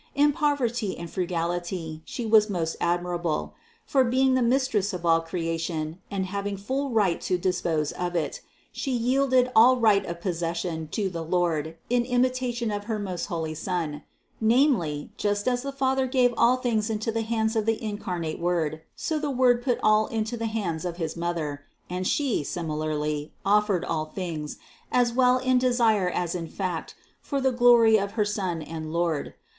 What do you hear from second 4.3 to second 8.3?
the Mistress of all creation and having full right to dispose of